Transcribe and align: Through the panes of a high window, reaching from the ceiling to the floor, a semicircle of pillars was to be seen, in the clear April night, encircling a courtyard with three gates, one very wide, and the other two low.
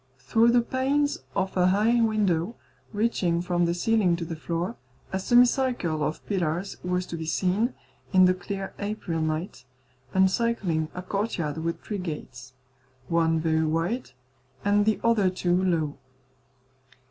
Through 0.17 0.49
the 0.49 0.61
panes 0.63 1.19
of 1.35 1.55
a 1.55 1.67
high 1.67 2.01
window, 2.01 2.55
reaching 2.91 3.39
from 3.39 3.65
the 3.65 3.75
ceiling 3.75 4.15
to 4.15 4.25
the 4.25 4.35
floor, 4.35 4.75
a 5.13 5.19
semicircle 5.19 6.01
of 6.03 6.25
pillars 6.25 6.77
was 6.83 7.05
to 7.05 7.15
be 7.15 7.27
seen, 7.27 7.75
in 8.11 8.25
the 8.25 8.33
clear 8.33 8.73
April 8.79 9.21
night, 9.21 9.63
encircling 10.15 10.89
a 10.95 11.03
courtyard 11.03 11.59
with 11.59 11.81
three 11.83 11.99
gates, 11.99 12.53
one 13.09 13.39
very 13.39 13.63
wide, 13.65 14.09
and 14.65 14.87
the 14.87 14.99
other 15.03 15.29
two 15.29 15.63
low. 15.63 15.99